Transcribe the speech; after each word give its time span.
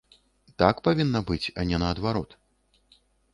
Так 0.61 0.79
павінна 0.87 1.21
быць, 1.29 1.51
а 1.59 1.67
не 1.73 1.77
наадварот. 1.85 2.35